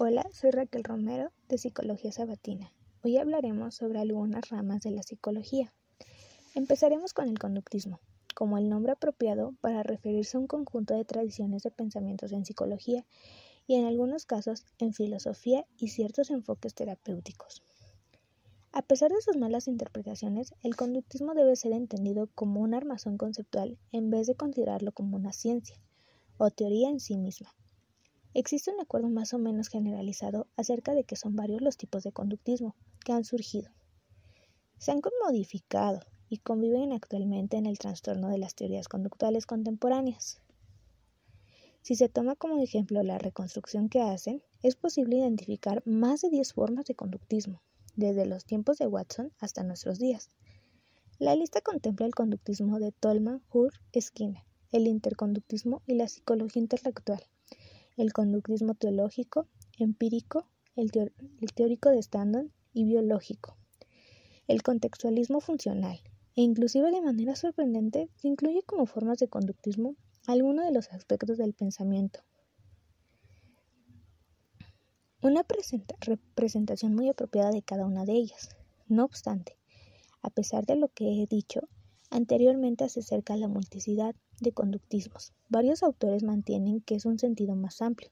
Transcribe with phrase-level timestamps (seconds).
[0.00, 2.72] Hola, soy Raquel Romero de Psicología Sabatina.
[3.02, 5.74] Hoy hablaremos sobre algunas ramas de la psicología.
[6.54, 7.98] Empezaremos con el conductismo,
[8.32, 13.04] como el nombre apropiado para referirse a un conjunto de tradiciones de pensamientos en psicología
[13.66, 17.64] y en algunos casos en filosofía y ciertos enfoques terapéuticos.
[18.70, 23.76] A pesar de sus malas interpretaciones, el conductismo debe ser entendido como un armazón conceptual
[23.90, 25.74] en vez de considerarlo como una ciencia
[26.36, 27.52] o teoría en sí misma.
[28.40, 32.12] Existe un acuerdo más o menos generalizado acerca de que son varios los tipos de
[32.12, 33.72] conductismo que han surgido.
[34.78, 40.40] Se han modificado y conviven actualmente en el trastorno de las teorías conductuales contemporáneas.
[41.82, 46.52] Si se toma como ejemplo la reconstrucción que hacen, es posible identificar más de 10
[46.52, 47.60] formas de conductismo,
[47.96, 50.30] desde los tiempos de Watson hasta nuestros días.
[51.18, 57.24] La lista contempla el conductismo de Tolman, Hur, Skinner, el interconductismo y la psicología intelectual
[57.98, 60.92] el conductismo teológico, empírico, el,
[61.52, 63.56] teórico de Standon y biológico,
[64.46, 66.00] el contextualismo funcional,
[66.36, 69.96] e inclusive de manera sorprendente se incluye como formas de conductismo
[70.28, 72.20] algunos de los aspectos del pensamiento.
[75.20, 75.44] Una
[76.00, 78.50] representación muy apropiada de cada una de ellas.
[78.86, 79.58] No obstante,
[80.22, 81.68] a pesar de lo que he dicho,
[82.10, 85.32] anteriormente se acerca a la multiplicidad de conductismos.
[85.48, 88.10] Varios autores mantienen que es un sentido más amplio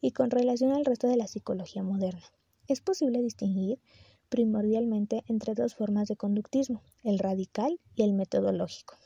[0.00, 2.24] y con relación al resto de la psicología moderna.
[2.68, 3.78] Es posible distinguir
[4.28, 8.96] primordialmente entre dos formas de conductismo, el radical y el metodológico.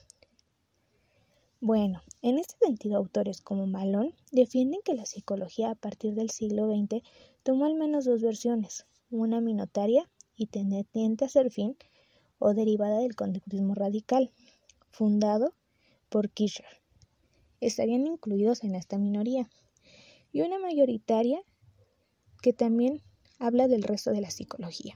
[1.60, 6.66] Bueno, en este sentido autores como Malone defienden que la psicología a partir del siglo
[6.66, 7.02] XX
[7.42, 11.76] tomó al menos dos versiones, una minotaria y tendiente a ser fin
[12.38, 14.30] o derivada del conductismo radical,
[14.90, 15.54] fundado
[16.08, 16.80] por Kircher.
[17.60, 19.48] Estarían incluidos en esta minoría.
[20.32, 21.40] Y una mayoritaria
[22.42, 23.00] que también
[23.38, 24.94] habla del resto de la psicología.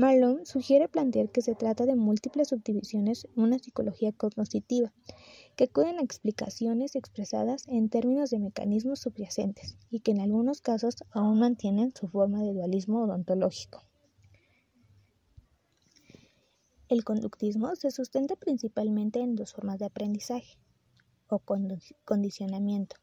[0.00, 4.94] Malone sugiere plantear que se trata de múltiples subdivisiones en una psicología cognitiva,
[5.56, 11.04] que acuden a explicaciones expresadas en términos de mecanismos subyacentes y que en algunos casos
[11.10, 13.84] aún mantienen su forma de dualismo odontológico.
[16.88, 20.56] El conductismo se sustenta principalmente en dos formas de aprendizaje
[21.28, 21.42] o
[22.06, 22.96] condicionamiento.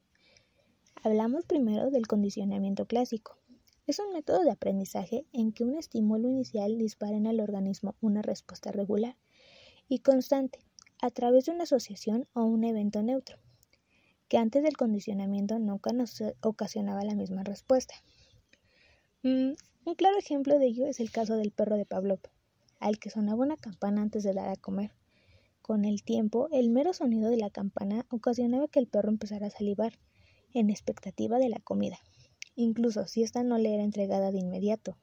[1.03, 3.36] Hablamos primero del condicionamiento clásico.
[3.87, 8.21] Es un método de aprendizaje en que un estímulo inicial dispara en el organismo una
[8.21, 9.15] respuesta regular
[9.87, 10.59] y constante
[11.01, 13.37] a través de una asociación o un evento neutro,
[14.27, 17.95] que antes del condicionamiento nunca nos ocasionaba la misma respuesta.
[19.23, 19.53] Mm,
[19.85, 22.19] un claro ejemplo de ello es el caso del perro de Pavlov
[22.81, 24.91] al que sonaba una campana antes de dar a comer.
[25.61, 29.49] Con el tiempo, el mero sonido de la campana ocasionaba que el perro empezara a
[29.49, 29.93] salivar,
[30.53, 31.99] en expectativa de la comida,
[32.57, 34.97] incluso si ésta no le era entregada de inmediato.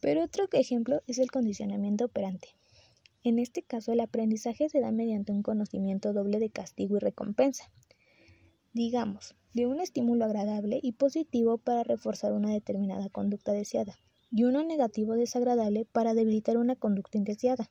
[0.00, 2.48] Pero otro ejemplo es el condicionamiento operante.
[3.22, 7.70] En este caso, el aprendizaje se da mediante un conocimiento doble de castigo y recompensa.
[8.72, 13.96] Digamos, de un estímulo agradable y positivo para reforzar una determinada conducta deseada,
[14.32, 17.70] y uno negativo desagradable para debilitar una conducta indeseada.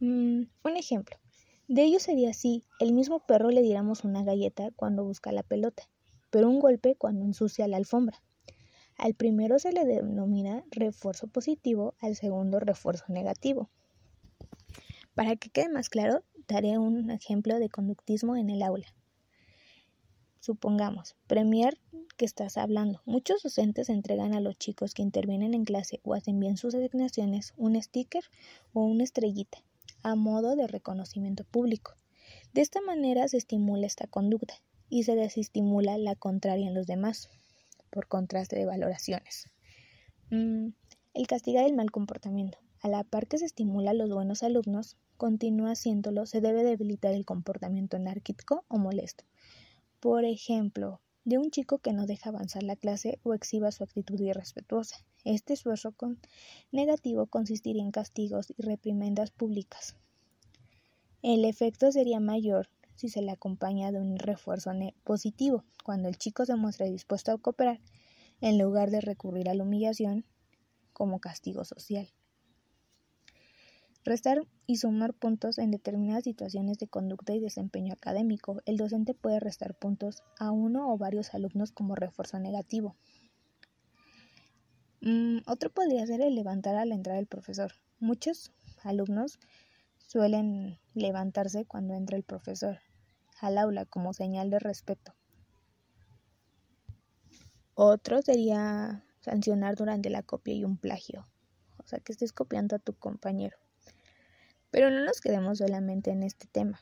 [0.00, 1.16] Mm, un ejemplo.
[1.66, 5.88] De ello sería si el mismo perro le diéramos una galleta cuando busca la pelota,
[6.44, 8.22] un golpe cuando ensucia la alfombra.
[8.96, 13.70] Al primero se le denomina refuerzo positivo, al segundo refuerzo negativo.
[15.14, 18.86] Para que quede más claro, daré un ejemplo de conductismo en el aula.
[20.40, 21.78] Supongamos, Premier
[22.16, 23.02] que estás hablando.
[23.04, 27.52] Muchos docentes entregan a los chicos que intervienen en clase o hacen bien sus asignaciones
[27.56, 28.24] un sticker
[28.72, 29.58] o una estrellita
[30.02, 31.94] a modo de reconocimiento público.
[32.54, 34.54] De esta manera se estimula esta conducta
[34.88, 37.28] y se desestimula la contraria en los demás,
[37.90, 39.50] por contraste de valoraciones.
[40.30, 40.68] Mm,
[41.14, 42.58] el castigar el mal comportamiento.
[42.80, 47.14] A la par que se estimula a los buenos alumnos, continúa haciéndolo, se debe debilitar
[47.14, 49.24] el comportamiento anárquico o molesto
[50.06, 54.20] por ejemplo, de un chico que no deja avanzar la clase o exhiba su actitud
[54.20, 55.04] irrespetuosa.
[55.24, 55.92] Este esfuerzo
[56.70, 59.96] negativo consistiría en castigos y reprimendas públicas.
[61.22, 64.72] El efecto sería mayor si se le acompaña de un refuerzo
[65.04, 67.80] positivo, cuando el chico se muestra dispuesto a cooperar,
[68.40, 70.24] en lugar de recurrir a la humillación
[70.92, 72.08] como castigo social.
[74.04, 78.62] Restar y sumar puntos en determinadas situaciones de conducta y desempeño académico.
[78.64, 82.96] El docente puede restar puntos a uno o varios alumnos como refuerzo negativo.
[85.00, 87.72] Mm, otro podría ser el levantar al entrar el profesor.
[87.98, 88.52] Muchos
[88.84, 89.38] alumnos
[89.98, 92.78] suelen levantarse cuando entra el profesor.
[93.40, 95.14] Al aula como señal de respeto.
[97.74, 101.26] Otro sería sancionar durante la copia y un plagio,
[101.78, 103.58] o sea, que estés copiando a tu compañero.
[104.70, 106.80] Pero no nos quedemos solamente en este tema.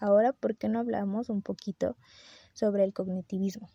[0.00, 1.96] Ahora, ¿por qué no hablamos un poquito
[2.52, 3.68] sobre el cognitivismo?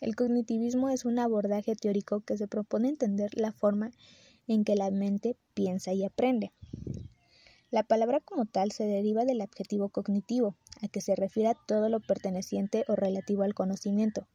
[0.00, 3.92] El cognitivismo es un abordaje teórico que se propone entender la forma
[4.48, 6.52] en que la mente piensa y aprende.
[7.70, 12.00] La palabra como tal se deriva del adjetivo cognitivo, a que se refiere todo lo
[12.00, 14.26] perteneciente o relativo al conocimiento,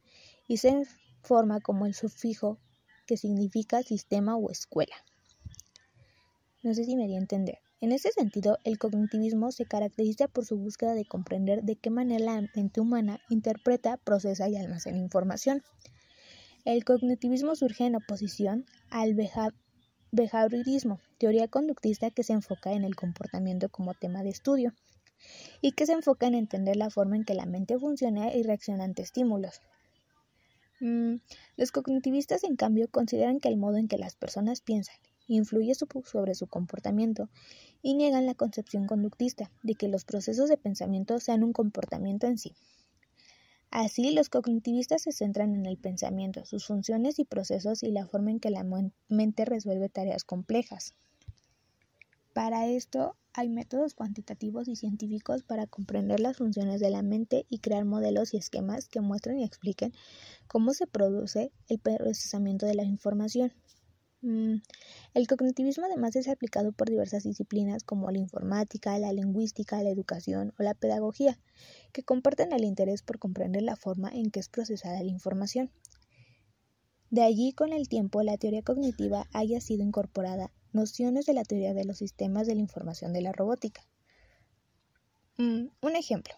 [0.46, 0.82] y se
[1.22, 2.58] forma como el sufijo
[3.06, 4.96] que significa sistema o escuela.
[6.62, 7.58] No sé si me di a entender.
[7.80, 12.24] En ese sentido, el cognitivismo se caracteriza por su búsqueda de comprender de qué manera
[12.24, 15.62] la mente humana interpreta, procesa y almacena información.
[16.64, 19.14] El cognitivismo surge en oposición al
[20.10, 24.74] behaviorismo, teoría conductista que se enfoca en el comportamiento como tema de estudio
[25.60, 28.84] y que se enfoca en entender la forma en que la mente funciona y reacciona
[28.84, 29.60] ante estímulos.
[30.80, 31.16] Mm,
[31.56, 34.96] los cognitivistas, en cambio, consideran que el modo en que las personas piensan
[35.28, 37.28] influye sobre su comportamiento
[37.82, 42.38] y niegan la concepción conductista de que los procesos de pensamiento sean un comportamiento en
[42.38, 42.54] sí.
[43.70, 48.30] Así, los cognitivistas se centran en el pensamiento, sus funciones y procesos y la forma
[48.30, 48.64] en que la
[49.08, 50.94] mente resuelve tareas complejas.
[52.32, 57.58] Para esto, hay métodos cuantitativos y científicos para comprender las funciones de la mente y
[57.58, 59.92] crear modelos y esquemas que muestren y expliquen
[60.46, 63.52] cómo se produce el procesamiento de la información.
[64.20, 64.56] Mm,
[65.14, 70.52] el cognitivismo además es aplicado por diversas disciplinas como la informática, la lingüística, la educación
[70.58, 71.38] o la pedagogía,
[71.92, 75.70] que comparten el interés por comprender la forma en que es procesada la información.
[77.10, 81.72] De allí, con el tiempo, la teoría cognitiva haya sido incorporada nociones de la teoría
[81.72, 83.86] de los sistemas de la información de la robótica.
[85.38, 86.34] Mm, un ejemplo.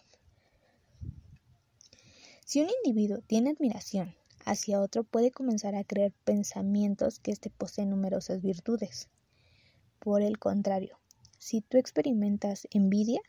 [2.45, 4.15] Si un individuo tiene admiración
[4.45, 9.09] hacia otro puede comenzar a creer pensamientos que éste posee numerosas virtudes.
[9.99, 10.99] Por el contrario,
[11.37, 13.21] si tú experimentas envidia,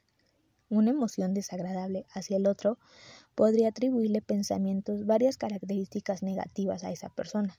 [0.68, 2.78] una emoción desagradable hacia el otro,
[3.34, 7.58] podría atribuirle pensamientos varias características negativas a esa persona.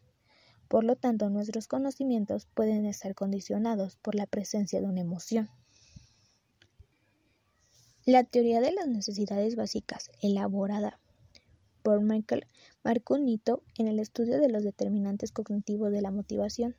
[0.67, 5.49] Por lo tanto, nuestros conocimientos pueden estar condicionados por la presencia de una emoción.
[8.05, 10.99] La teoría de las necesidades básicas, elaborada
[11.83, 12.47] por Michael
[12.83, 16.75] marcó un hito en el estudio de los determinantes cognitivos de la motivación.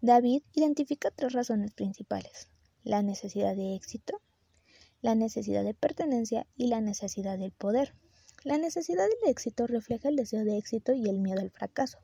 [0.00, 2.48] David identifica tres razones principales,
[2.82, 4.20] la necesidad de éxito,
[5.02, 7.94] la necesidad de pertenencia y la necesidad del poder.
[8.44, 11.98] La necesidad del éxito refleja el deseo de éxito y el miedo al fracaso.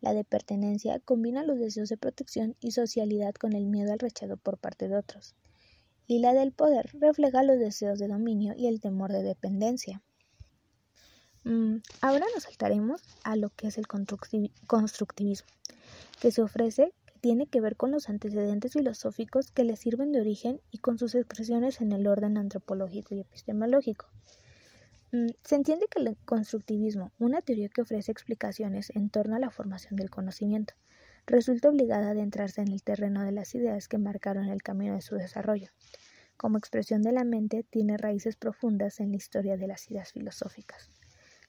[0.00, 4.36] La de pertenencia combina los deseos de protección y socialidad con el miedo al rechazo
[4.36, 5.34] por parte de otros.
[6.06, 10.02] Y la del poder refleja los deseos de dominio y el temor de dependencia.
[11.44, 15.48] Mm, ahora nos saltaremos a lo que es el constructivismo,
[16.20, 16.92] que se ofrece
[17.22, 21.14] tiene que ver con los antecedentes filosóficos que le sirven de origen y con sus
[21.14, 24.06] expresiones en el orden antropológico y epistemológico.
[25.12, 29.50] Mm, se entiende que el constructivismo, una teoría que ofrece explicaciones en torno a la
[29.50, 30.74] formación del conocimiento,
[31.24, 35.00] resulta obligada a adentrarse en el terreno de las ideas que marcaron el camino de
[35.00, 35.70] su desarrollo.
[36.36, 40.90] Como expresión de la mente, tiene raíces profundas en la historia de las ideas filosóficas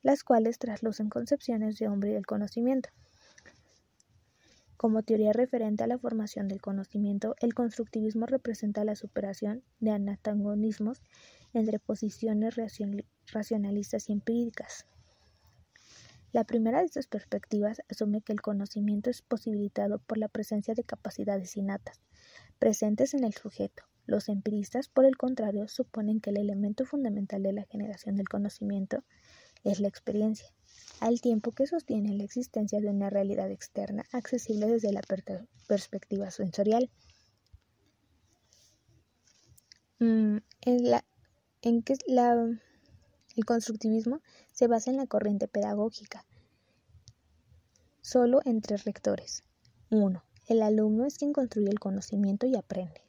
[0.04, 2.90] las cuales traslucen concepciones de hombre y del conocimiento.
[4.84, 11.02] Como teoría referente a la formación del conocimiento, el constructivismo representa la superación de antagonismos
[11.54, 12.58] entre posiciones
[13.32, 14.86] racionalistas y empíricas.
[16.34, 20.84] La primera de estas perspectivas asume que el conocimiento es posibilitado por la presencia de
[20.84, 22.02] capacidades innatas,
[22.60, 23.84] presentes en el sujeto.
[24.06, 28.98] Los empiristas, por el contrario, suponen que el elemento fundamental de la generación del conocimiento
[28.98, 29.04] es
[29.64, 30.48] la experiencia,
[31.00, 35.02] al tiempo que sostiene la existencia de una realidad externa accesible desde la
[35.68, 36.90] perspectiva sensorial.
[40.00, 41.06] Mm, en, la,
[41.62, 42.34] en que la,
[43.36, 46.26] el constructivismo se basa en la corriente pedagógica,
[48.02, 49.44] solo entre rectores.
[49.90, 50.24] 1.
[50.48, 53.02] El alumno es quien construye el conocimiento y aprende.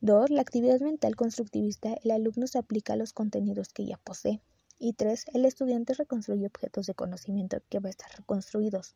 [0.00, 0.30] 2.
[0.30, 4.40] La actividad mental constructivista, el alumno se aplica a los contenidos que ya posee.
[4.78, 8.94] Y tres, el estudiante reconstruye objetos de conocimiento que va a estar reconstruidos.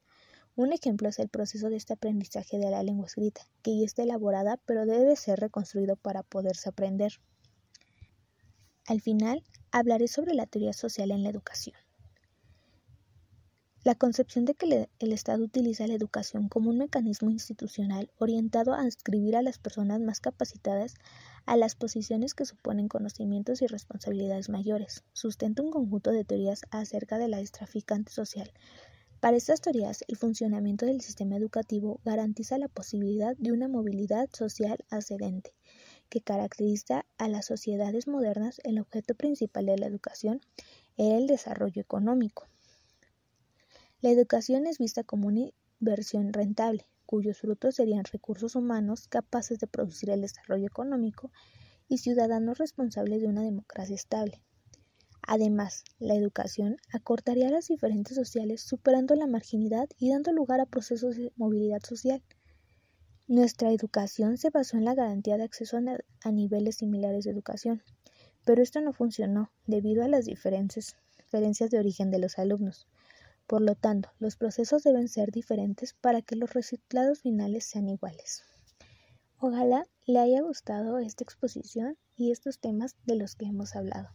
[0.54, 4.02] Un ejemplo es el proceso de este aprendizaje de la lengua escrita, que ya está
[4.02, 7.20] elaborada pero debe ser reconstruido para poderse aprender.
[8.86, 11.76] Al final, hablaré sobre la teoría social en la educación.
[13.84, 18.84] La concepción de que el Estado utiliza la educación como un mecanismo institucional orientado a
[18.84, 20.94] inscribir a las personas más capacitadas
[21.46, 27.18] a las posiciones que suponen conocimientos y responsabilidades mayores, sustenta un conjunto de teorías acerca
[27.18, 28.52] de la estraficante social.
[29.18, 34.78] Para estas teorías, el funcionamiento del sistema educativo garantiza la posibilidad de una movilidad social
[34.90, 35.54] ascendente,
[36.08, 38.60] que caracteriza a las sociedades modernas.
[38.62, 40.40] El objeto principal de la educación
[40.96, 42.46] era el desarrollo económico.
[44.02, 49.68] La educación es vista como una inversión rentable, cuyos frutos serían recursos humanos capaces de
[49.68, 51.30] producir el desarrollo económico
[51.88, 54.42] y ciudadanos responsables de una democracia estable.
[55.25, 61.14] Además, la educación acortaría las diferencias sociales superando la marginalidad y dando lugar a procesos
[61.16, 62.25] de movilidad social.
[63.28, 67.85] Nuestra educación se basó en la garantía de acceso a, niveles similares de educación,
[68.44, 70.97] pero esto no funcionó debido a las diferencias
[71.30, 72.88] de origen de los alumnos.
[73.46, 78.44] Por lo tanto, los procesos deben ser diferentes para que los resultados finales sean iguales.
[79.38, 84.11] Ojalá le haya gustado esta exposición y estos temas de los que hemos hablado.